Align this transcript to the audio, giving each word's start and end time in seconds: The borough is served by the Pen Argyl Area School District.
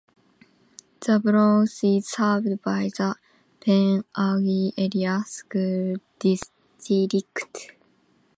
The 1.01 1.19
borough 1.19 1.61
is 1.71 2.07
served 2.09 2.63
by 2.63 2.89
the 2.97 3.13
Pen 3.59 4.03
Argyl 4.17 4.73
Area 4.75 5.21
School 5.27 5.97
District. 6.17 7.73